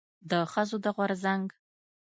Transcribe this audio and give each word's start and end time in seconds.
د 0.29 0.31
ښځو 0.51 0.77
د 0.85 0.87
غورځنګ 0.95 1.45